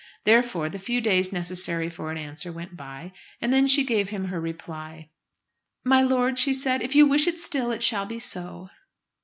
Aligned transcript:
Therefore 0.23 0.67
the 0.67 0.79
few 0.79 0.99
days 0.99 1.31
necessary 1.31 1.87
for 1.87 2.09
an 2.09 2.17
answer 2.17 2.51
went 2.51 2.75
by, 2.75 3.11
and 3.39 3.53
then 3.53 3.67
she 3.67 3.83
gave 3.83 4.09
him 4.09 4.29
her 4.29 4.41
reply. 4.41 5.11
"My 5.83 6.01
lord," 6.01 6.39
she 6.39 6.55
said, 6.55 6.81
"if 6.81 6.95
you 6.95 7.05
wish 7.05 7.27
it 7.27 7.39
still, 7.39 7.69
it 7.69 7.83
shall 7.83 8.07
be 8.07 8.17
so." 8.17 8.71